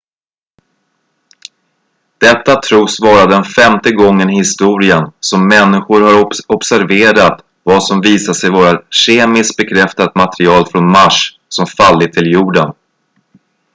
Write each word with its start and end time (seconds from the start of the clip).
detta 2.17 2.55
tros 2.61 2.99
vara 2.99 3.25
den 3.25 3.43
femte 3.43 3.91
gången 3.91 4.29
i 4.29 4.37
historien 4.37 5.11
som 5.19 5.47
människor 5.47 6.01
har 6.01 6.29
observerat 6.47 7.43
vad 7.63 7.83
som 7.83 8.01
visat 8.01 8.35
sig 8.35 8.49
vara 8.51 8.81
kemiskt 8.89 9.57
bekräftat 9.57 10.15
material 10.15 10.65
från 10.67 10.91
mars 10.91 11.39
som 11.49 11.65
fallit 11.67 12.13
till 12.13 12.31
jorden 12.31 12.71